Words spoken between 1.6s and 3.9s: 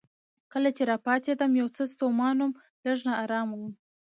یو څه ستومانه وم، لږ نا ارامه وم.